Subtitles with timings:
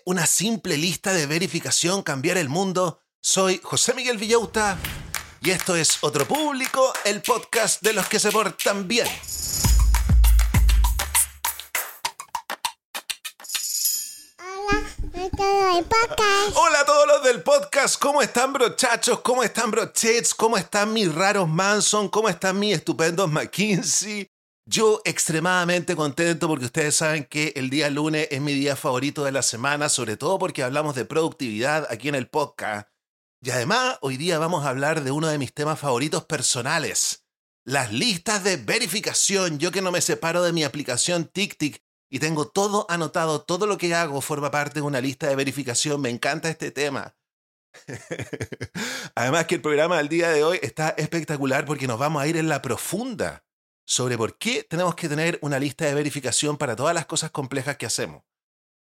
[0.00, 3.00] ¿Puede una simple lista de verificación cambiar el mundo?
[3.20, 4.78] Soy José Miguel Villauta
[5.40, 9.06] y esto es Otro Público, el podcast de los que se portan bien.
[16.54, 19.20] Hola a todos los del podcast, ¿cómo están brochachos?
[19.20, 20.34] ¿Cómo están brochets?
[20.34, 22.08] ¿Cómo están mis raros Manson?
[22.08, 24.30] ¿Cómo están mis estupendos McKinsey?
[24.72, 29.32] Yo extremadamente contento porque ustedes saben que el día lunes es mi día favorito de
[29.32, 32.86] la semana, sobre todo porque hablamos de productividad aquí en el podcast.
[33.42, 37.24] Y además, hoy día vamos a hablar de uno de mis temas favoritos personales,
[37.64, 39.58] las listas de verificación.
[39.58, 43.76] Yo que no me separo de mi aplicación TickTick y tengo todo anotado, todo lo
[43.76, 46.00] que hago forma parte de una lista de verificación.
[46.00, 47.16] Me encanta este tema.
[49.16, 52.36] Además que el programa del día de hoy está espectacular porque nos vamos a ir
[52.36, 53.42] en la profunda
[53.90, 57.76] sobre por qué tenemos que tener una lista de verificación para todas las cosas complejas
[57.76, 58.22] que hacemos.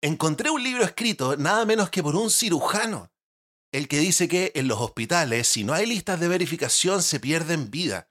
[0.00, 3.12] Encontré un libro escrito nada menos que por un cirujano,
[3.73, 7.71] el que dice que en los hospitales, si no hay listas de verificación, se pierden
[7.71, 8.10] vida.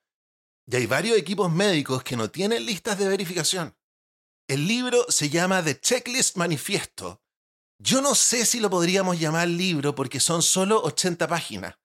[0.67, 3.75] Y hay varios equipos médicos que no tienen listas de verificación.
[4.47, 7.23] El libro se llama The Checklist Manifiesto.
[7.79, 11.79] Yo no sé si lo podríamos llamar libro porque son solo 80 páginas.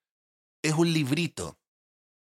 [0.62, 1.59] Es un librito.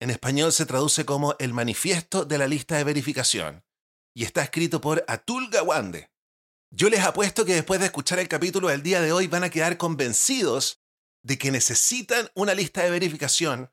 [0.00, 3.66] En español se traduce como El Manifiesto de la Lista de Verificación
[4.14, 6.10] y está escrito por Atul Gawande.
[6.70, 9.50] Yo les apuesto que después de escuchar el capítulo del día de hoy van a
[9.50, 10.80] quedar convencidos
[11.22, 13.70] de que necesitan una lista de verificación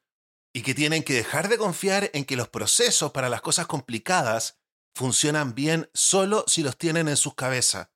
[0.54, 4.60] y que tienen que dejar de confiar en que los procesos para las cosas complicadas
[4.96, 7.88] funcionan bien solo si los tienen en sus cabezas.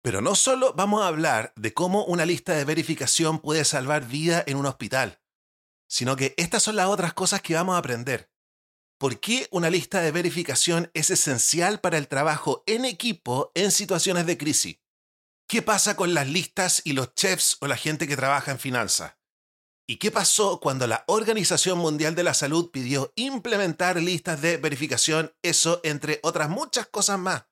[0.00, 4.42] Pero no solo vamos a hablar de cómo una lista de verificación puede salvar vida
[4.46, 5.17] en un hospital
[5.88, 8.30] sino que estas son las otras cosas que vamos a aprender.
[8.98, 14.26] ¿Por qué una lista de verificación es esencial para el trabajo en equipo en situaciones
[14.26, 14.78] de crisis?
[15.48, 19.16] ¿Qué pasa con las listas y los chefs o la gente que trabaja en finanzas?
[19.86, 25.32] ¿Y qué pasó cuando la Organización Mundial de la Salud pidió implementar listas de verificación?
[25.42, 27.46] Eso entre otras muchas cosas más.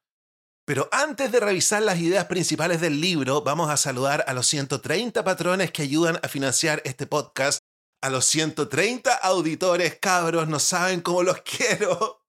[0.67, 5.25] Pero antes de revisar las ideas principales del libro, vamos a saludar a los 130
[5.25, 7.61] patrones que ayudan a financiar este podcast
[8.06, 12.22] a los 130 auditores, cabros, no saben cómo los quiero.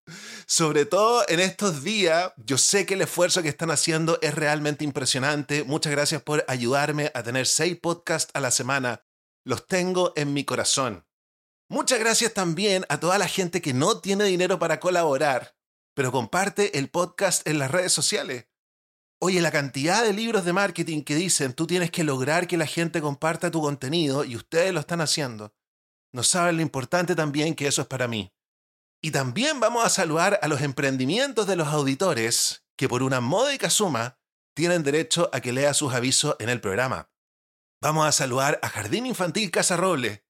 [0.48, 4.84] Sobre todo en estos días, yo sé que el esfuerzo que están haciendo es realmente
[4.84, 5.64] impresionante.
[5.64, 9.06] Muchas gracias por ayudarme a tener seis podcasts a la semana.
[9.46, 11.06] Los tengo en mi corazón.
[11.70, 15.56] Muchas gracias también a toda la gente que no tiene dinero para colaborar,
[15.94, 18.48] pero comparte el podcast en las redes sociales.
[19.20, 22.68] Oye, la cantidad de libros de marketing que dicen tú tienes que lograr que la
[22.68, 25.57] gente comparta tu contenido y ustedes lo están haciendo.
[26.18, 28.34] No saben lo importante también que eso es para mí.
[29.04, 33.70] Y también vamos a saludar a los emprendimientos de los auditores que por una módica
[33.70, 34.18] suma
[34.56, 37.12] tienen derecho a que lea sus avisos en el programa.
[37.84, 40.26] Vamos a saludar a Jardín Infantil Casa Roble.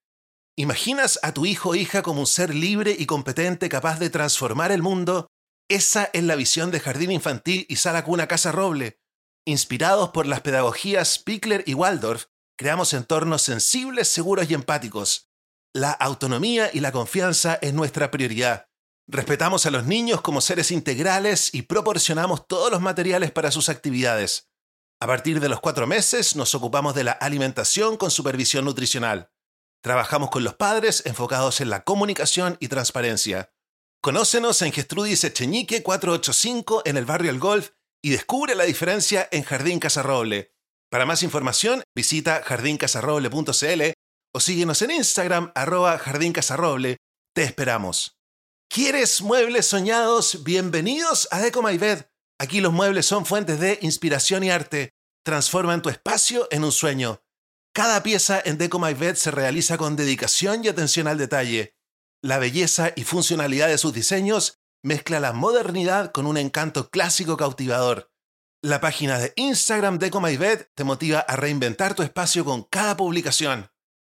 [0.57, 4.73] ¿Imaginas a tu hijo o hija como un ser libre y competente capaz de transformar
[4.73, 5.27] el mundo?
[5.69, 8.99] Esa es la visión de Jardín Infantil y Sala Cuna Casa Roble.
[9.45, 12.25] Inspirados por las pedagogías Pickler y Waldorf,
[12.57, 15.26] creamos entornos sensibles, seguros y empáticos
[15.73, 18.67] la autonomía y la confianza es nuestra prioridad.
[19.07, 24.49] Respetamos a los niños como seres integrales y proporcionamos todos los materiales para sus actividades.
[24.99, 29.31] A partir de los cuatro meses nos ocupamos de la alimentación con supervisión nutricional.
[29.81, 33.53] Trabajamos con los padres enfocados en la comunicación y transparencia.
[34.01, 37.69] Conócenos en Gestrudis Echeñique 485 en el barrio El Golf
[38.01, 40.53] y descubre la diferencia en Jardín Casarroble.
[40.89, 43.93] Para más información, visita jardincasarroble.cl
[44.33, 46.33] o síguenos en Instagram, arroba Jardín.
[46.33, 48.17] Te esperamos.
[48.69, 50.43] ¿Quieres muebles soñados?
[50.43, 52.05] Bienvenidos a Deco My Bed.
[52.39, 54.91] Aquí los muebles son fuentes de inspiración y arte.
[55.23, 57.21] Transforman tu espacio en un sueño.
[57.73, 61.75] Cada pieza en Deco My Bed se realiza con dedicación y atención al detalle.
[62.21, 68.11] La belleza y funcionalidad de sus diseños mezcla la modernidad con un encanto clásico cautivador.
[68.63, 72.97] La página de Instagram Deco My Bed te motiva a reinventar tu espacio con cada
[72.97, 73.69] publicación.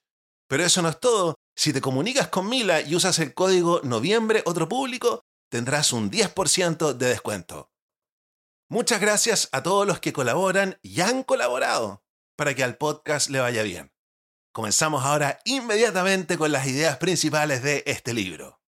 [0.49, 1.35] Pero eso no es todo.
[1.55, 6.91] Si te comunicas con Mila y usas el código Noviembre Otro Público, tendrás un 10%
[6.91, 7.69] de descuento.
[8.67, 12.03] Muchas gracias a todos los que colaboran y han colaborado
[12.35, 13.93] para que al podcast le vaya bien.
[14.51, 18.59] Comenzamos ahora inmediatamente con las ideas principales de este libro.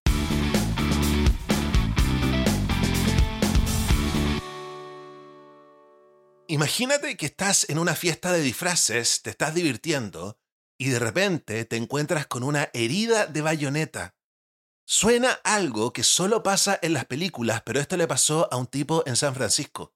[6.47, 10.39] Imagínate que estás en una fiesta de disfraces, te estás divirtiendo
[10.77, 14.16] y de repente te encuentras con una herida de bayoneta.
[14.89, 19.03] Suena algo que solo pasa en las películas, pero esto le pasó a un tipo
[19.05, 19.93] en San Francisco.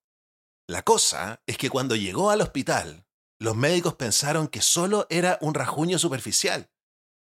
[0.68, 3.08] La cosa es que cuando llegó al hospital,
[3.40, 6.70] los médicos pensaron que solo era un rajuño superficial,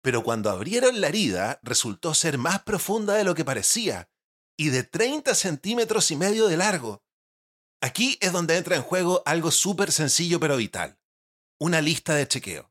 [0.01, 4.09] pero cuando abrieron la herida resultó ser más profunda de lo que parecía
[4.57, 7.05] y de 30 centímetros y medio de largo.
[7.79, 10.99] Aquí es donde entra en juego algo súper sencillo pero vital,
[11.57, 12.69] una lista de chequeo.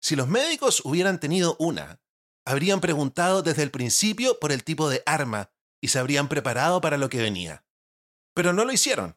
[0.00, 2.00] Si los médicos hubieran tenido una,
[2.44, 5.50] habrían preguntado desde el principio por el tipo de arma
[5.80, 7.64] y se habrían preparado para lo que venía.
[8.34, 9.16] Pero no lo hicieron,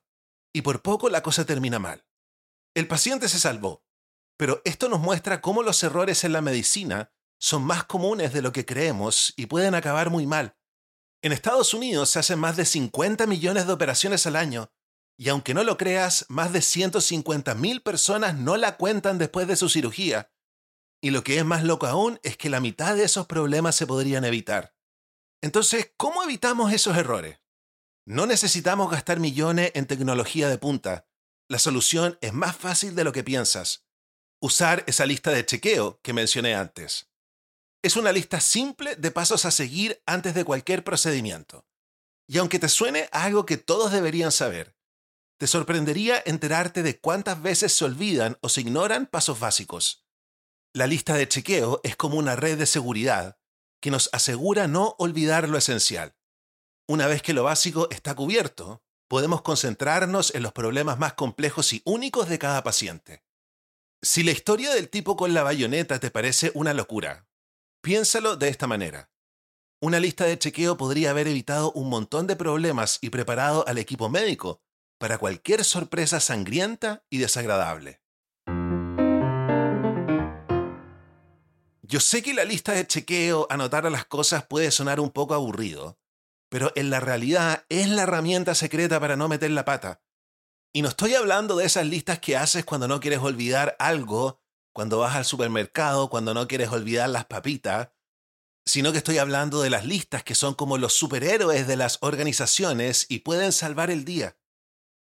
[0.54, 2.06] y por poco la cosa termina mal.
[2.76, 3.84] El paciente se salvó,
[4.38, 8.52] pero esto nos muestra cómo los errores en la medicina son más comunes de lo
[8.52, 10.56] que creemos y pueden acabar muy mal.
[11.22, 14.72] En Estados Unidos se hacen más de 50 millones de operaciones al año
[15.18, 19.68] y aunque no lo creas, más de 150.000 personas no la cuentan después de su
[19.68, 20.32] cirugía.
[21.02, 23.88] Y lo que es más loco aún es que la mitad de esos problemas se
[23.88, 24.76] podrían evitar.
[25.42, 27.40] Entonces, ¿cómo evitamos esos errores?
[28.06, 31.08] No necesitamos gastar millones en tecnología de punta.
[31.50, 33.86] La solución es más fácil de lo que piensas.
[34.40, 37.10] Usar esa lista de chequeo que mencioné antes.
[37.84, 41.68] Es una lista simple de pasos a seguir antes de cualquier procedimiento.
[42.28, 44.76] Y aunque te suene algo que todos deberían saber,
[45.38, 50.07] te sorprendería enterarte de cuántas veces se olvidan o se ignoran pasos básicos.
[50.74, 53.40] La lista de chequeo es como una red de seguridad
[53.82, 56.16] que nos asegura no olvidar lo esencial.
[56.88, 61.82] Una vez que lo básico está cubierto, podemos concentrarnos en los problemas más complejos y
[61.86, 63.24] únicos de cada paciente.
[64.02, 67.28] Si la historia del tipo con la bayoneta te parece una locura,
[67.82, 69.10] piénsalo de esta manera.
[69.82, 74.10] Una lista de chequeo podría haber evitado un montón de problemas y preparado al equipo
[74.10, 74.62] médico
[75.00, 78.02] para cualquier sorpresa sangrienta y desagradable.
[81.90, 85.34] Yo sé que la lista de chequeo, anotar a las cosas puede sonar un poco
[85.34, 85.98] aburrido,
[86.50, 90.02] pero en la realidad es la herramienta secreta para no meter la pata.
[90.74, 94.42] Y no estoy hablando de esas listas que haces cuando no quieres olvidar algo,
[94.74, 97.92] cuando vas al supermercado, cuando no quieres olvidar las papitas,
[98.66, 103.06] sino que estoy hablando de las listas que son como los superhéroes de las organizaciones
[103.08, 104.38] y pueden salvar el día.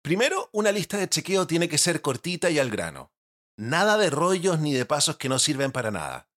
[0.01, 3.13] Primero, una lista de chequeo tiene que ser cortita y al grano.
[3.55, 6.30] Nada de rollos ni de pasos que no sirven para nada.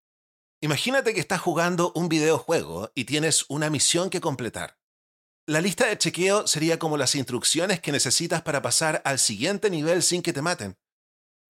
[0.64, 4.78] Imagínate que estás jugando un videojuego y tienes una misión que completar.
[5.46, 10.02] La lista de chequeo sería como las instrucciones que necesitas para pasar al siguiente nivel
[10.02, 10.78] sin que te maten.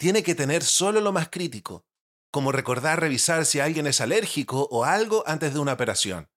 [0.00, 1.87] Tiene que tener solo lo más crítico,
[2.32, 6.28] como recordar revisar si alguien es alérgico o algo antes de una operación.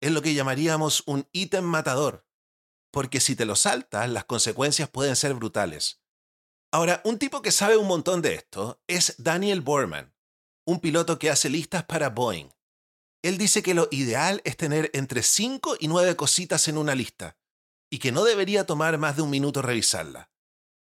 [0.00, 2.26] Es lo que llamaríamos un ítem matador
[2.90, 6.00] porque si te lo saltas, las consecuencias pueden ser brutales.
[6.72, 10.15] Ahora, un tipo que sabe un montón de esto es Daniel Borman,
[10.66, 12.50] un piloto que hace listas para Boeing.
[13.22, 17.36] Él dice que lo ideal es tener entre 5 y 9 cositas en una lista,
[17.90, 20.30] y que no debería tomar más de un minuto revisarla.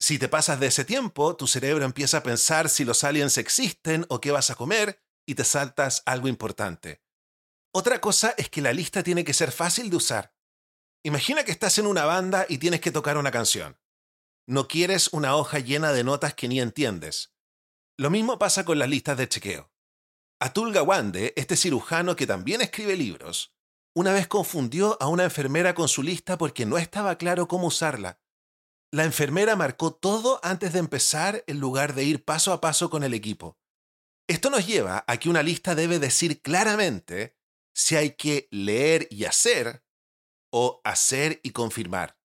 [0.00, 4.06] Si te pasas de ese tiempo, tu cerebro empieza a pensar si los aliens existen
[4.08, 7.02] o qué vas a comer, y te saltas algo importante.
[7.72, 10.34] Otra cosa es que la lista tiene que ser fácil de usar.
[11.02, 13.78] Imagina que estás en una banda y tienes que tocar una canción.
[14.46, 17.35] No quieres una hoja llena de notas que ni entiendes.
[17.98, 19.72] Lo mismo pasa con las listas de chequeo.
[20.38, 23.54] Atul Gawande, este cirujano que también escribe libros,
[23.94, 28.20] una vez confundió a una enfermera con su lista porque no estaba claro cómo usarla.
[28.92, 33.02] La enfermera marcó todo antes de empezar en lugar de ir paso a paso con
[33.02, 33.58] el equipo.
[34.28, 37.38] Esto nos lleva a que una lista debe decir claramente
[37.74, 39.82] si hay que leer y hacer
[40.52, 42.18] o hacer y confirmar.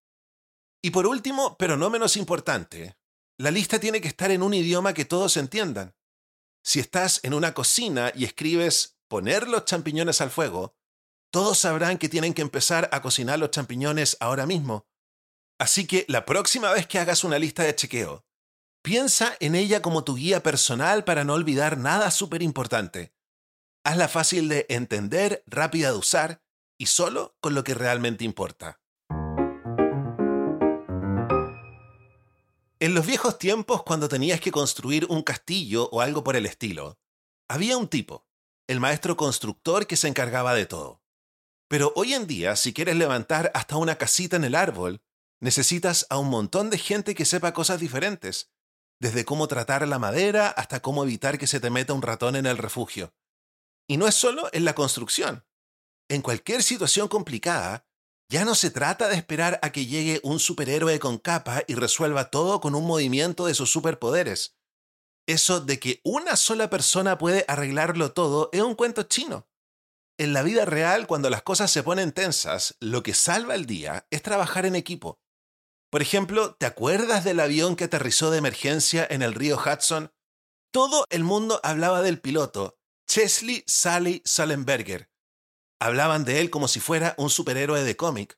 [0.83, 2.97] Y por último, pero no menos importante,
[3.41, 5.95] la lista tiene que estar en un idioma que todos entiendan.
[6.63, 10.75] Si estás en una cocina y escribes poner los champiñones al fuego,
[11.31, 14.88] todos sabrán que tienen que empezar a cocinar los champiñones ahora mismo.
[15.57, 18.25] Así que la próxima vez que hagas una lista de chequeo,
[18.83, 23.15] piensa en ella como tu guía personal para no olvidar nada súper importante.
[23.83, 26.43] Hazla fácil de entender, rápida de usar
[26.77, 28.80] y solo con lo que realmente importa.
[32.81, 36.97] En los viejos tiempos, cuando tenías que construir un castillo o algo por el estilo,
[37.47, 38.25] había un tipo,
[38.67, 41.03] el maestro constructor que se encargaba de todo.
[41.67, 45.03] Pero hoy en día, si quieres levantar hasta una casita en el árbol,
[45.39, 48.50] necesitas a un montón de gente que sepa cosas diferentes,
[49.00, 52.47] desde cómo tratar la madera hasta cómo evitar que se te meta un ratón en
[52.47, 53.13] el refugio.
[53.88, 55.45] Y no es solo en la construcción.
[56.09, 57.85] En cualquier situación complicada,
[58.31, 62.31] Ya no se trata de esperar a que llegue un superhéroe con capa y resuelva
[62.31, 64.55] todo con un movimiento de sus superpoderes.
[65.27, 69.50] Eso de que una sola persona puede arreglarlo todo es un cuento chino.
[70.17, 74.07] En la vida real, cuando las cosas se ponen tensas, lo que salva el día
[74.11, 75.19] es trabajar en equipo.
[75.89, 80.13] Por ejemplo, ¿te acuerdas del avión que aterrizó de emergencia en el río Hudson?
[80.71, 85.11] Todo el mundo hablaba del piloto, Chesley Sally Sullenberger.
[85.81, 88.38] Hablaban de él como si fuera un superhéroe de cómic.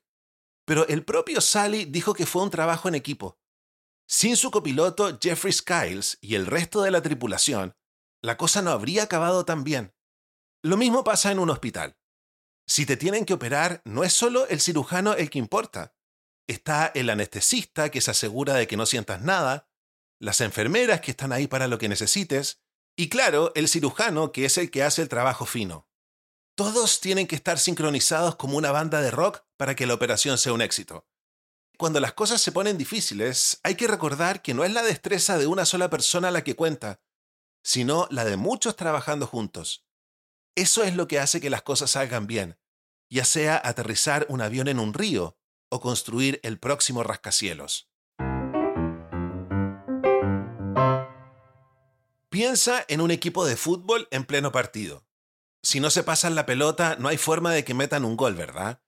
[0.64, 3.38] Pero el propio Sally dijo que fue un trabajo en equipo.
[4.08, 7.76] Sin su copiloto Jeffrey Skiles y el resto de la tripulación,
[8.22, 9.94] la cosa no habría acabado tan bien.
[10.62, 11.98] Lo mismo pasa en un hospital.
[12.66, 15.94] Si te tienen que operar, no es solo el cirujano el que importa.
[16.48, 19.68] Está el anestesista que se asegura de que no sientas nada,
[20.18, 22.62] las enfermeras que están ahí para lo que necesites,
[22.96, 25.90] y claro, el cirujano que es el que hace el trabajo fino.
[26.56, 30.52] Todos tienen que estar sincronizados como una banda de rock para que la operación sea
[30.52, 31.04] un éxito.
[31.76, 35.48] Cuando las cosas se ponen difíciles, hay que recordar que no es la destreza de
[35.48, 37.00] una sola persona la que cuenta,
[37.64, 39.84] sino la de muchos trabajando juntos.
[40.54, 42.56] Eso es lo que hace que las cosas salgan bien,
[43.10, 45.36] ya sea aterrizar un avión en un río
[45.70, 47.90] o construir el próximo rascacielos.
[52.28, 55.04] Piensa en un equipo de fútbol en pleno partido.
[55.64, 58.82] Si no se pasan la pelota, no hay forma de que metan un gol, ¿verdad?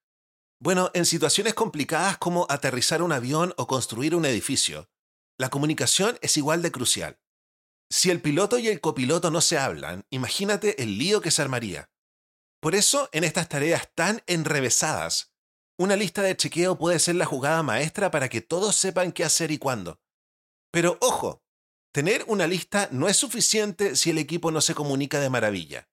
[0.60, 4.90] Bueno, en situaciones complicadas como aterrizar un avión o construir un edificio,
[5.38, 7.18] la comunicación es igual de crucial.
[7.90, 11.90] Si el piloto y el copiloto no se hablan, imagínate el lío que se armaría.
[12.60, 15.32] Por eso, en estas tareas tan enrevesadas,
[15.78, 19.50] una lista de chequeo puede ser la jugada maestra para que todos sepan qué hacer
[19.50, 20.00] y cuándo.
[20.70, 21.42] Pero ojo,
[21.96, 25.88] Tener una lista no es suficiente si el equipo no se comunica de maravilla.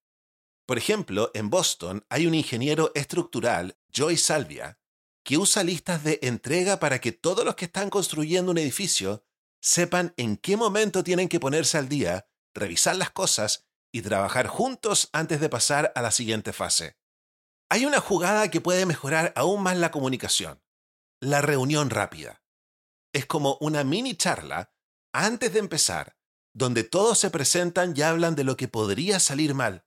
[0.66, 4.80] Por ejemplo, en Boston hay un ingeniero estructural, Joy Salvia,
[5.24, 9.26] que usa listas de entrega para que todos los que están construyendo un edificio
[9.62, 15.10] sepan en qué momento tienen que ponerse al día, revisar las cosas y trabajar juntos
[15.14, 16.98] antes de pasar a la siguiente fase.
[17.70, 20.62] Hay una jugada que puede mejorar aún más la comunicación,
[21.20, 22.44] la reunión rápida.
[23.14, 24.74] Es como una mini charla
[25.14, 26.18] antes de empezar,
[26.54, 29.83] donde todos se presentan y hablan de lo que podría salir mal.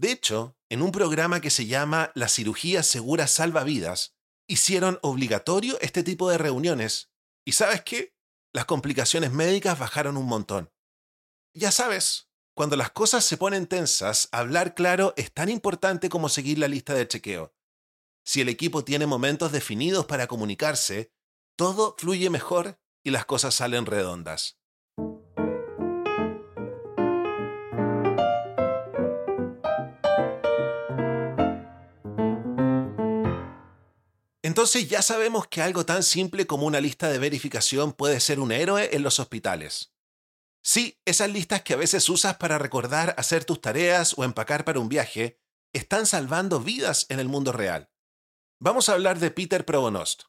[0.00, 4.16] De hecho, en un programa que se llama La cirugía segura salva vidas,
[4.48, 7.12] hicieron obligatorio este tipo de reuniones.
[7.44, 8.16] ¿Y sabes qué?
[8.50, 10.72] Las complicaciones médicas bajaron un montón.
[11.52, 16.58] Ya sabes, cuando las cosas se ponen tensas, hablar claro es tan importante como seguir
[16.58, 17.54] la lista de chequeo.
[18.24, 21.12] Si el equipo tiene momentos definidos para comunicarse,
[21.56, 24.59] todo fluye mejor y las cosas salen redondas.
[34.60, 38.52] Entonces ya sabemos que algo tan simple como una lista de verificación puede ser un
[38.52, 39.94] héroe en los hospitales.
[40.62, 44.78] Sí, esas listas que a veces usas para recordar hacer tus tareas o empacar para
[44.78, 45.40] un viaje,
[45.72, 47.90] están salvando vidas en el mundo real.
[48.58, 50.24] Vamos a hablar de Peter Provonost,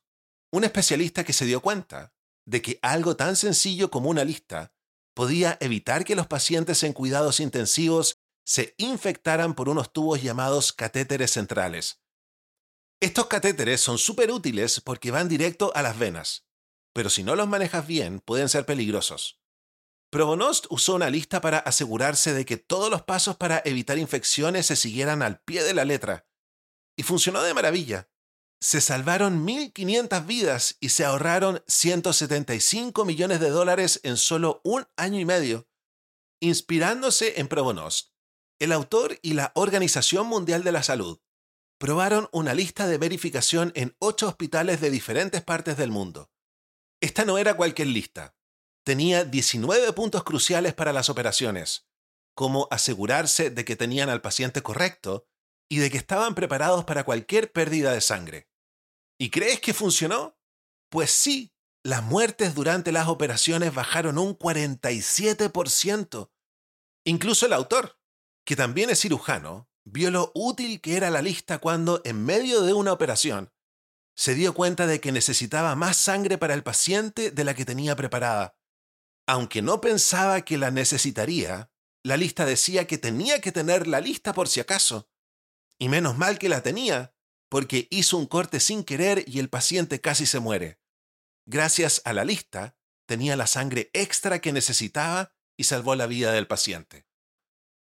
[0.50, 2.14] un especialista que se dio cuenta
[2.46, 4.74] de que algo tan sencillo como una lista
[5.14, 11.32] podía evitar que los pacientes en cuidados intensivos se infectaran por unos tubos llamados catéteres
[11.32, 12.02] centrales.
[13.02, 16.48] Estos catéteres son súper útiles porque van directo a las venas,
[16.94, 19.42] pero si no los manejas bien pueden ser peligrosos.
[20.12, 24.76] Provonost usó una lista para asegurarse de que todos los pasos para evitar infecciones se
[24.76, 26.28] siguieran al pie de la letra,
[26.96, 28.12] y funcionó de maravilla
[28.62, 35.20] se salvaron 1.500 vidas y se ahorraron 175 millones de dólares en solo un año
[35.20, 35.68] y medio.
[36.40, 38.12] Inspirándose en Probonost,
[38.60, 41.20] el autor y la Organización Mundial de la Salud
[41.82, 46.30] probaron una lista de verificación en ocho hospitales de diferentes partes del mundo.
[47.02, 48.36] Esta no era cualquier lista.
[48.86, 51.90] Tenía 19 puntos cruciales para las operaciones,
[52.36, 55.26] como asegurarse de que tenían al paciente correcto
[55.72, 58.48] y de que estaban preparados para cualquier pérdida de sangre.
[59.20, 60.38] ¿Y crees que funcionó?
[60.92, 61.52] Pues sí,
[61.84, 66.30] las muertes durante las operaciones bajaron un 47%.
[67.06, 68.00] Incluso el autor,
[68.46, 72.74] que también es cirujano, vio lo útil que era la lista cuando, en medio de
[72.74, 73.52] una operación,
[74.16, 77.96] se dio cuenta de que necesitaba más sangre para el paciente de la que tenía
[77.96, 78.58] preparada.
[79.28, 81.72] Aunque no pensaba que la necesitaría,
[82.04, 85.10] la lista decía que tenía que tener la lista por si acaso.
[85.78, 87.14] Y menos mal que la tenía,
[87.50, 90.80] porque hizo un corte sin querer y el paciente casi se muere.
[91.46, 96.48] Gracias a la lista, tenía la sangre extra que necesitaba y salvó la vida del
[96.48, 97.11] paciente.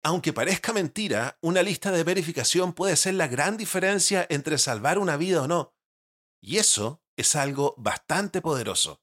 [0.02, 5.18] Aunque parezca mentira, una lista de verificación puede ser la gran diferencia entre salvar una
[5.18, 5.74] vida o no.
[6.40, 9.02] Y eso es algo bastante poderoso.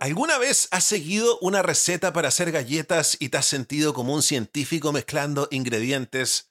[0.00, 4.22] ¿Alguna vez has seguido una receta para hacer galletas y te has sentido como un
[4.22, 6.47] científico mezclando ingredientes?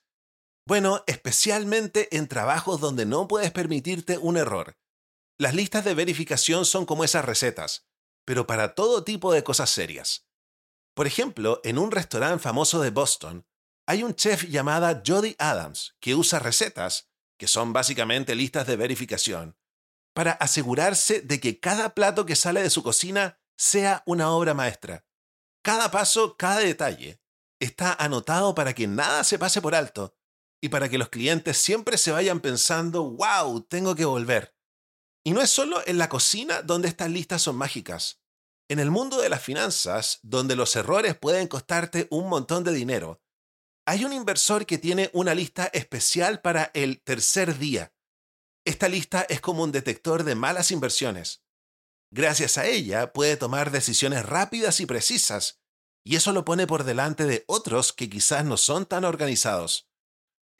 [0.68, 4.76] Bueno, especialmente en trabajos donde no puedes permitirte un error.
[5.38, 7.88] Las listas de verificación son como esas recetas,
[8.26, 10.28] pero para todo tipo de cosas serias.
[10.92, 13.46] Por ejemplo, en un restaurante famoso de Boston,
[13.86, 17.08] hay un chef llamada Jody Adams que usa recetas,
[17.38, 19.56] que son básicamente listas de verificación,
[20.12, 25.06] para asegurarse de que cada plato que sale de su cocina sea una obra maestra.
[25.62, 27.22] Cada paso, cada detalle,
[27.58, 30.17] está anotado para que nada se pase por alto
[30.60, 34.54] y para que los clientes siempre se vayan pensando, wow, tengo que volver.
[35.24, 38.20] Y no es solo en la cocina donde estas listas son mágicas.
[38.68, 43.22] En el mundo de las finanzas, donde los errores pueden costarte un montón de dinero,
[43.86, 47.94] hay un inversor que tiene una lista especial para el tercer día.
[48.66, 51.42] Esta lista es como un detector de malas inversiones.
[52.10, 55.60] Gracias a ella puede tomar decisiones rápidas y precisas,
[56.04, 59.87] y eso lo pone por delante de otros que quizás no son tan organizados.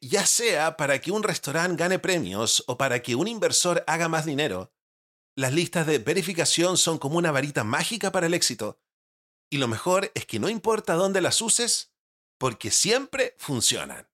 [0.00, 4.26] Ya sea para que un restaurante gane premios o para que un inversor haga más
[4.26, 4.72] dinero,
[5.34, 8.80] las listas de verificación son como una varita mágica para el éxito.
[9.50, 11.90] Y lo mejor es que no importa dónde las uses,
[12.38, 14.08] porque siempre funcionan.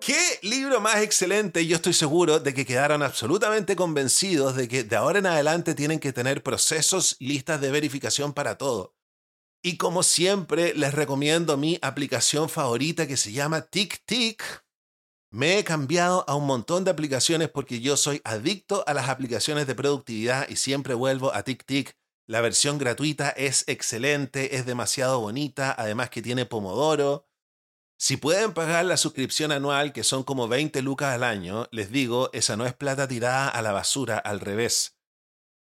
[0.00, 1.66] ¿Qué libro más excelente?
[1.66, 5.98] Yo estoy seguro de que quedaron absolutamente convencidos de que de ahora en adelante tienen
[5.98, 8.97] que tener procesos listas de verificación para todo.
[9.62, 14.64] Y como siempre, les recomiendo mi aplicación favorita que se llama TickTick
[15.30, 19.66] me he cambiado a un montón de aplicaciones porque yo soy adicto a las aplicaciones
[19.66, 21.94] de productividad y siempre vuelvo a TickTick.
[22.26, 27.26] La versión gratuita es excelente, es demasiado bonita, además que tiene Pomodoro.
[27.98, 32.30] Si pueden pagar la suscripción anual, que son como 20 lucas al año, les digo,
[32.32, 34.97] esa no es plata tirada a la basura, al revés.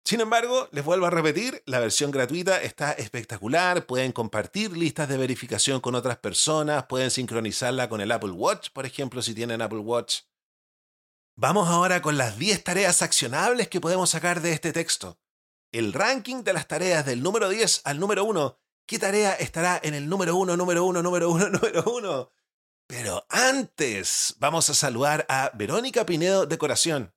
[0.07, 5.17] Sin embargo, les vuelvo a repetir, la versión gratuita está espectacular, pueden compartir listas de
[5.17, 9.79] verificación con otras personas, pueden sincronizarla con el Apple Watch, por ejemplo, si tienen Apple
[9.79, 10.21] Watch.
[11.35, 15.19] Vamos ahora con las 10 tareas accionables que podemos sacar de este texto.
[15.71, 18.59] El ranking de las tareas del número 10 al número 1.
[18.85, 22.31] ¿Qué tarea estará en el número 1, número 1, número 1, número 1?
[22.85, 27.11] Pero antes, vamos a saludar a Verónica Pinedo Decoración.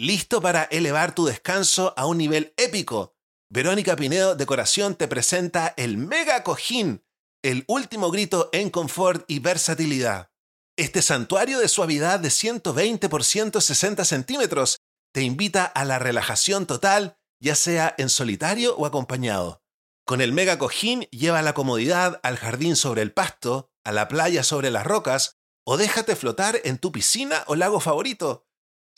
[0.00, 3.18] Listo para elevar tu descanso a un nivel épico.
[3.50, 7.04] Verónica Pinedo Decoración te presenta el Mega Cojín,
[7.42, 10.30] el último grito en confort y versatilidad.
[10.78, 14.78] Este santuario de suavidad de 120 por 160 centímetros
[15.12, 19.62] te invita a la relajación total, ya sea en solitario o acompañado.
[20.06, 24.44] Con el Mega Cojín lleva la comodidad al jardín sobre el pasto, a la playa
[24.44, 25.36] sobre las rocas,
[25.66, 28.46] o déjate flotar en tu piscina o lago favorito.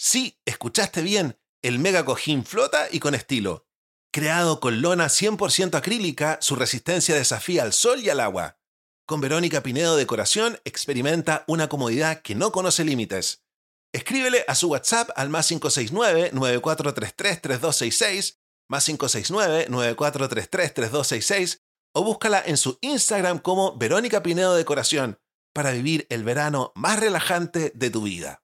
[0.05, 3.69] Sí, escuchaste bien, el mega cojín flota y con estilo.
[4.13, 8.59] Creado con lona 100% acrílica, su resistencia desafía al sol y al agua.
[9.07, 13.45] Con Verónica Pinedo Decoración experimenta una comodidad que no conoce límites.
[13.93, 18.39] Escríbele a su WhatsApp al más 569-9433-3266,
[18.69, 21.61] más 569-9433-3266,
[21.95, 25.21] o búscala en su Instagram como Verónica Pinedo Decoración
[25.55, 28.42] para vivir el verano más relajante de tu vida.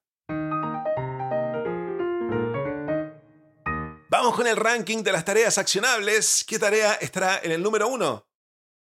[4.20, 6.42] Vamos con el ranking de las tareas accionables.
[6.44, 8.28] ¿Qué tarea estará en el número 1?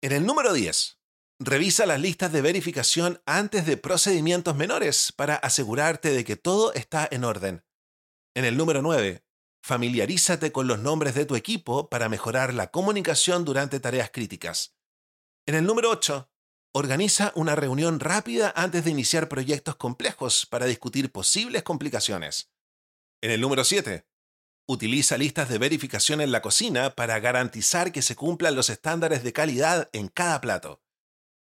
[0.01, 0.99] En el número 10,
[1.37, 7.07] revisa las listas de verificación antes de procedimientos menores para asegurarte de que todo está
[7.11, 7.63] en orden.
[8.33, 9.23] En el número 9,
[9.61, 14.79] familiarízate con los nombres de tu equipo para mejorar la comunicación durante tareas críticas.
[15.45, 16.27] En el número 8,
[16.73, 22.51] organiza una reunión rápida antes de iniciar proyectos complejos para discutir posibles complicaciones.
[23.21, 24.08] En el número 7,
[24.71, 29.34] Utiliza listas de verificación en la cocina para garantizar que se cumplan los estándares de
[29.34, 30.84] calidad en cada plato.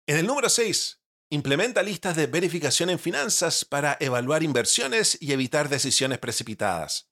[0.06, 5.70] En el número 6, implementa listas de verificación en finanzas para evaluar inversiones y evitar
[5.70, 7.10] decisiones precipitadas.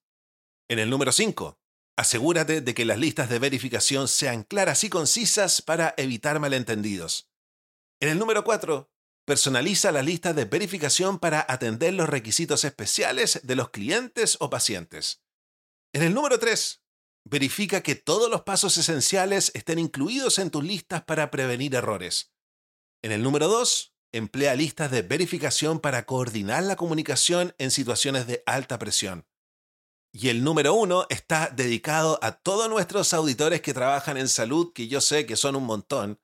[0.67, 1.57] En el número 5,
[1.95, 7.31] asegúrate de que las listas de verificación sean claras y concisas para evitar malentendidos.
[8.01, 8.91] En el número 4,
[9.23, 15.21] personaliza la lista de verificación para atender los requisitos especiales de los clientes o pacientes.
[15.93, 16.81] En el número 3,
[17.25, 22.31] verifica que todos los pasos esenciales estén incluidos en tus listas para prevenir errores.
[23.03, 28.41] En el número 2, emplea listas de verificación para coordinar la comunicación en situaciones de
[28.45, 29.27] alta presión.
[30.13, 34.87] Y el número uno está dedicado a todos nuestros auditores que trabajan en salud, que
[34.87, 36.21] yo sé que son un montón.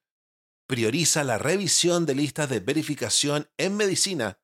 [0.65, 4.39] Prioriza la revisión de listas de verificación en medicina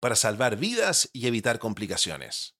[0.00, 2.56] para salvar vidas y evitar complicaciones.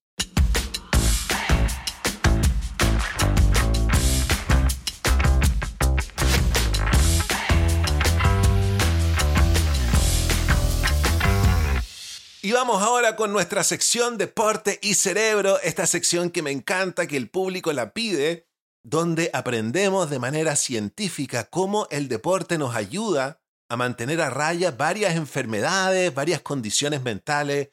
[12.45, 17.17] Y vamos ahora con nuestra sección Deporte y Cerebro, esta sección que me encanta, que
[17.17, 18.47] el público la pide,
[18.83, 25.17] donde aprendemos de manera científica cómo el deporte nos ayuda a mantener a raya varias
[25.17, 27.71] enfermedades, varias condiciones mentales,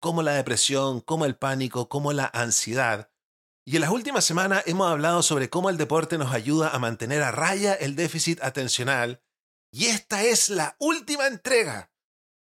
[0.00, 3.10] como la depresión, como el pánico, como la ansiedad.
[3.66, 7.24] Y en las últimas semanas hemos hablado sobre cómo el deporte nos ayuda a mantener
[7.24, 9.20] a raya el déficit atencional.
[9.72, 11.91] Y esta es la última entrega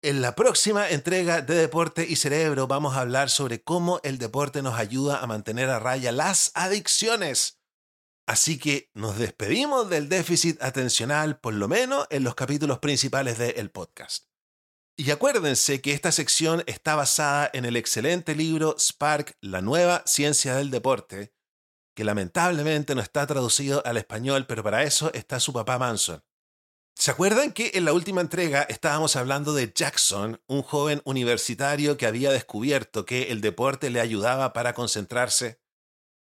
[0.03, 4.61] en la próxima entrega de Deporte y Cerebro vamos a hablar sobre cómo el deporte
[4.61, 7.61] nos ayuda a mantener a raya las adicciones.
[8.27, 13.71] Así que nos despedimos del déficit atencional, por lo menos en los capítulos principales del
[13.71, 14.25] podcast.
[14.97, 20.55] Y acuérdense que esta sección está basada en el excelente libro Spark, la nueva ciencia
[20.55, 21.33] del deporte,
[21.95, 26.23] que lamentablemente no está traducido al español, pero para eso está su papá Manson.
[26.95, 32.05] ¿Se acuerdan que en la última entrega estábamos hablando de Jackson, un joven universitario que
[32.05, 35.59] había descubierto que el deporte le ayudaba para concentrarse?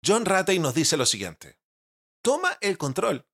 [0.05, 1.59] John Ratey nos dice lo siguiente.
[2.22, 3.26] Toma el control.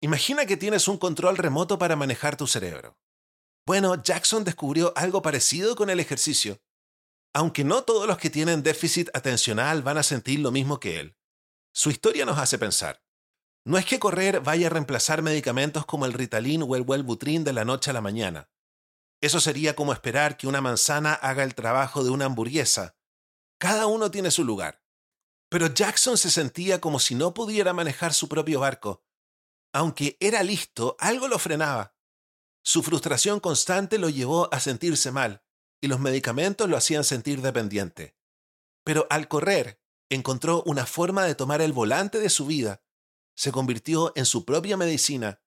[0.00, 2.98] Imagina que tienes un control remoto para manejar tu cerebro.
[3.66, 6.62] Bueno, Jackson descubrió algo parecido con el ejercicio.
[7.34, 11.16] Aunque no todos los que tienen déficit atencional van a sentir lo mismo que él.
[11.72, 13.02] Su historia nos hace pensar.
[13.64, 17.52] No es que correr vaya a reemplazar medicamentos como el Ritalin o el Wellbutrin de
[17.52, 18.50] la noche a la mañana.
[19.20, 22.96] Eso sería como esperar que una manzana haga el trabajo de una hamburguesa.
[23.58, 24.82] Cada uno tiene su lugar.
[25.50, 29.04] Pero Jackson se sentía como si no pudiera manejar su propio barco.
[29.72, 31.94] Aunque era listo, algo lo frenaba.
[32.62, 35.42] Su frustración constante lo llevó a sentirse mal,
[35.82, 38.16] y los medicamentos lo hacían sentir dependiente.
[38.84, 42.82] Pero al correr, encontró una forma de tomar el volante de su vida
[43.40, 45.40] se convirtió en su propia medicina.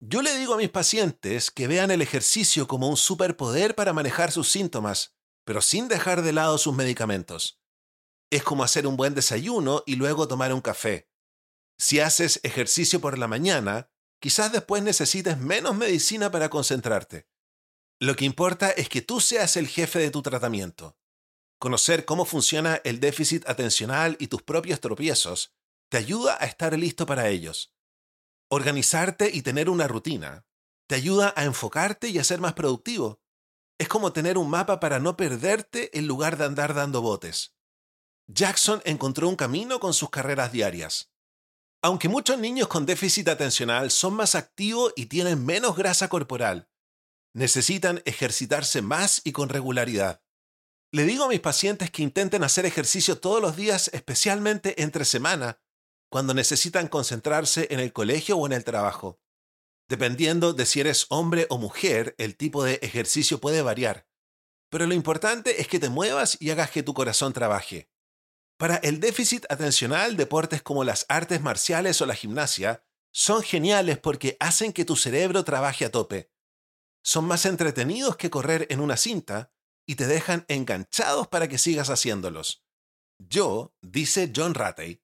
[0.00, 4.32] Yo le digo a mis pacientes que vean el ejercicio como un superpoder para manejar
[4.32, 7.62] sus síntomas, pero sin dejar de lado sus medicamentos.
[8.28, 11.08] Es como hacer un buen desayuno y luego tomar un café.
[11.78, 17.28] Si haces ejercicio por la mañana, quizás después necesites menos medicina para concentrarte.
[18.00, 20.98] Lo que importa es que tú seas el jefe de tu tratamiento.
[21.60, 25.54] Conocer cómo funciona el déficit atencional y tus propios tropiezos
[25.88, 27.74] te ayuda a estar listo para ellos.
[28.50, 30.46] Organizarte y tener una rutina
[30.88, 33.20] te ayuda a enfocarte y a ser más productivo.
[33.78, 37.54] Es como tener un mapa para no perderte en lugar de andar dando botes.
[38.26, 41.12] Jackson encontró un camino con sus carreras diarias.
[41.82, 46.68] Aunque muchos niños con déficit atencional son más activos y tienen menos grasa corporal,
[47.34, 50.22] necesitan ejercitarse más y con regularidad.
[50.90, 55.60] Le digo a mis pacientes que intenten hacer ejercicio todos los días, especialmente entre semana,
[56.10, 59.20] cuando necesitan concentrarse en el colegio o en el trabajo.
[59.88, 64.06] Dependiendo de si eres hombre o mujer, el tipo de ejercicio puede variar.
[64.70, 67.90] Pero lo importante es que te muevas y hagas que tu corazón trabaje.
[68.58, 74.36] Para el déficit atencional, deportes como las artes marciales o la gimnasia son geniales porque
[74.40, 76.30] hacen que tu cerebro trabaje a tope.
[77.02, 79.52] Son más entretenidos que correr en una cinta
[79.86, 82.64] y te dejan enganchados para que sigas haciéndolos.
[83.18, 85.02] Yo, dice John Ratey,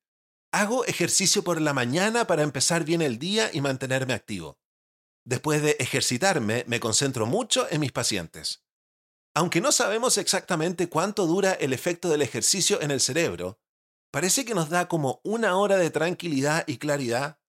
[0.54, 4.60] Hago ejercicio por la mañana para empezar bien el día y mantenerme activo.
[5.24, 8.62] Después de ejercitarme, me concentro mucho en mis pacientes.
[9.34, 13.58] Aunque no sabemos exactamente cuánto dura el efecto del ejercicio en el cerebro,
[14.12, 17.40] parece que nos da como una hora de tranquilidad y claridad.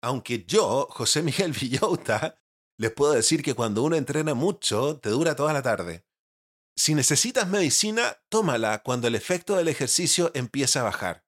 [0.00, 2.40] Aunque yo, José Miguel Villota,
[2.78, 6.06] les puedo decir que cuando uno entrena mucho, te dura toda la tarde.
[6.78, 11.27] Si necesitas medicina, tómala cuando el efecto del ejercicio empieza a bajar.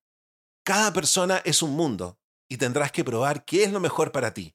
[0.70, 4.54] Cada persona es un mundo y tendrás que probar qué es lo mejor para ti.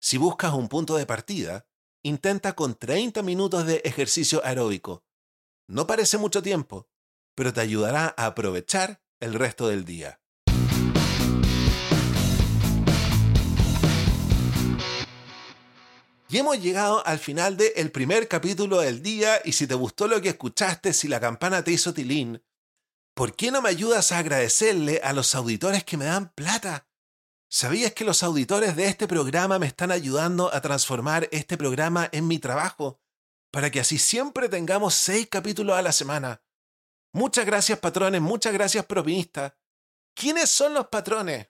[0.00, 1.68] Si buscas un punto de partida,
[2.02, 5.04] intenta con 30 minutos de ejercicio aeróbico.
[5.68, 6.88] No parece mucho tiempo,
[7.36, 10.20] pero te ayudará a aprovechar el resto del día.
[16.28, 20.20] Y hemos llegado al final del primer capítulo del día y si te gustó lo
[20.20, 22.42] que escuchaste, si la campana te hizo tilín,
[23.16, 26.86] ¿por qué no me ayudas a agradecerle a los auditores que me dan plata?
[27.48, 32.28] ¿Sabías que los auditores de este programa me están ayudando a transformar este programa en
[32.28, 33.00] mi trabajo?
[33.50, 36.42] Para que así siempre tengamos seis capítulos a la semana.
[37.14, 39.54] Muchas gracias patrones, muchas gracias propinistas.
[40.14, 41.48] ¿Quiénes son los patrones?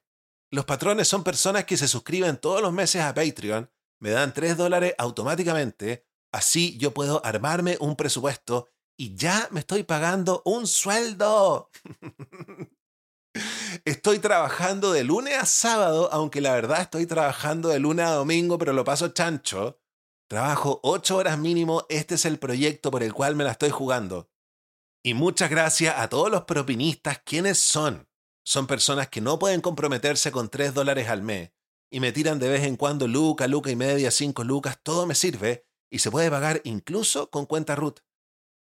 [0.52, 4.56] Los patrones son personas que se suscriben todos los meses a Patreon, me dan 3
[4.56, 11.70] dólares automáticamente, así yo puedo armarme un presupuesto y ya me estoy pagando un sueldo.
[13.84, 18.56] Estoy trabajando de lunes a sábado, aunque la verdad estoy trabajando de lunes a domingo,
[18.56, 19.78] pero lo paso chancho.
[20.26, 24.30] Trabajo 8 horas mínimo, este es el proyecto por el cual me la estoy jugando.
[25.04, 28.08] Y muchas gracias a todos los propinistas, ¿quiénes son?
[28.42, 31.52] Son personas que no pueden comprometerse con 3 dólares al mes
[31.90, 35.14] y me tiran de vez en cuando luca, luca y media, 5 lucas, todo me
[35.14, 38.00] sirve y se puede pagar incluso con cuenta RUT.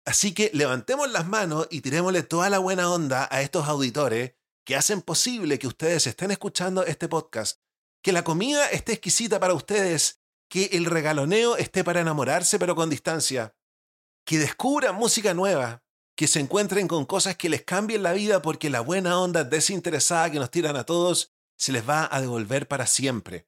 [0.05, 4.33] Así que levantemos las manos y tirémosle toda la buena onda a estos auditores
[4.65, 7.61] que hacen posible que ustedes estén escuchando este podcast,
[8.01, 12.89] que la comida esté exquisita para ustedes, que el regaloneo esté para enamorarse pero con
[12.89, 13.55] distancia,
[14.25, 15.83] que descubran música nueva,
[16.15, 20.31] que se encuentren con cosas que les cambien la vida porque la buena onda desinteresada
[20.31, 23.47] que nos tiran a todos se les va a devolver para siempre.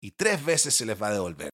[0.00, 1.53] Y tres veces se les va a devolver.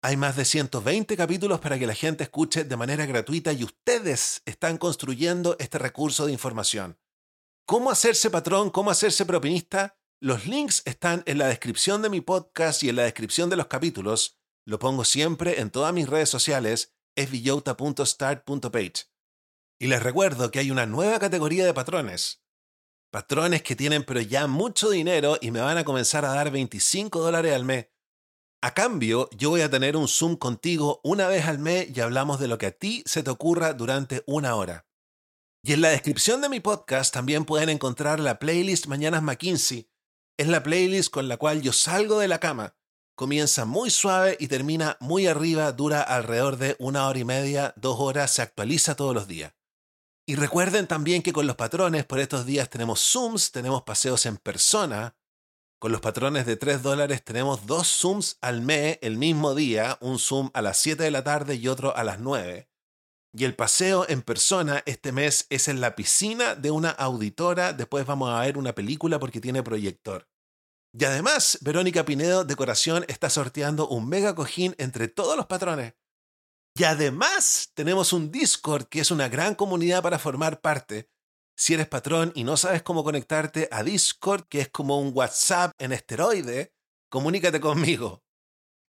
[0.00, 4.42] Hay más de 120 capítulos para que la gente escuche de manera gratuita y ustedes
[4.44, 7.00] están construyendo este recurso de información.
[7.66, 8.70] ¿Cómo hacerse patrón?
[8.70, 9.98] ¿Cómo hacerse propinista?
[10.20, 13.66] Los links están en la descripción de mi podcast y en la descripción de los
[13.66, 14.38] capítulos.
[14.64, 19.10] Lo pongo siempre en todas mis redes sociales, esvillota.start.page.
[19.80, 22.44] Y les recuerdo que hay una nueva categoría de patrones.
[23.10, 27.20] Patrones que tienen pero ya mucho dinero y me van a comenzar a dar 25
[27.20, 27.88] dólares al mes.
[28.60, 32.40] A cambio, yo voy a tener un Zoom contigo una vez al mes y hablamos
[32.40, 34.84] de lo que a ti se te ocurra durante una hora.
[35.62, 39.88] Y en la descripción de mi podcast también pueden encontrar la playlist Mañanas McKinsey.
[40.36, 42.74] Es la playlist con la cual yo salgo de la cama.
[43.16, 48.00] Comienza muy suave y termina muy arriba, dura alrededor de una hora y media, dos
[48.00, 49.52] horas, se actualiza todos los días.
[50.26, 54.36] Y recuerden también que con los patrones por estos días tenemos Zooms, tenemos paseos en
[54.36, 55.16] persona.
[55.78, 60.18] Con los patrones de 3 dólares tenemos dos Zooms al mes el mismo día, un
[60.18, 62.68] Zoom a las 7 de la tarde y otro a las 9.
[63.32, 67.72] Y el paseo en persona este mes es en la piscina de una auditora.
[67.72, 70.28] Después vamos a ver una película porque tiene proyector.
[70.92, 75.94] Y además, Verónica Pinedo Decoración está sorteando un mega cojín entre todos los patrones.
[76.74, 81.08] Y además, tenemos un Discord que es una gran comunidad para formar parte.
[81.60, 85.72] Si eres patrón y no sabes cómo conectarte a Discord, que es como un WhatsApp
[85.78, 86.72] en esteroide,
[87.10, 88.22] comunícate conmigo.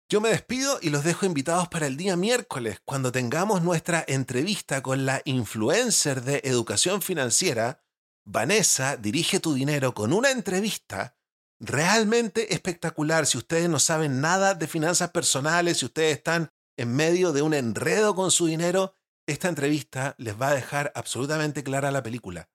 [0.10, 4.82] Yo me despido y los dejo invitados para el día miércoles, cuando tengamos nuestra entrevista
[4.82, 7.84] con la influencer de educación financiera.
[8.26, 11.16] Vanessa dirige tu dinero con una entrevista
[11.60, 13.28] realmente espectacular.
[13.28, 17.54] Si ustedes no saben nada de finanzas personales, si ustedes están en medio de un
[17.54, 18.96] enredo con su dinero,
[19.28, 22.50] esta entrevista les va a dejar absolutamente clara la película.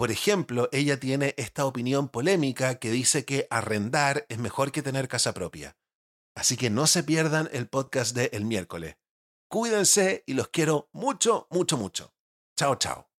[0.00, 5.08] Por ejemplo, ella tiene esta opinión polémica que dice que arrendar es mejor que tener
[5.08, 5.76] casa propia.
[6.34, 8.96] Así que no se pierdan el podcast de el miércoles.
[9.50, 12.14] Cuídense y los quiero mucho, mucho, mucho.
[12.56, 13.09] Chao, chao.